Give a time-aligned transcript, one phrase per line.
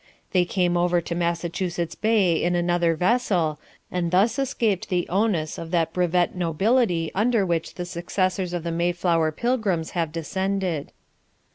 [0.31, 3.59] They came over to Massachusetts Bay in another vessel,
[3.91, 8.71] and thus escaped the onus of that brevet nobility under which the successors of the
[8.71, 10.91] Mayflower Pilgrims have descended.